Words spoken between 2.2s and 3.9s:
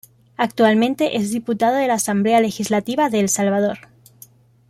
Legislativa de El Salvador.